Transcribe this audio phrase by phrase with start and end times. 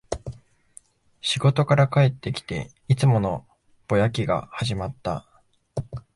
[1.21, 3.45] 仕事から帰ってきて、いつもの
[3.87, 5.27] ぼやきが始まった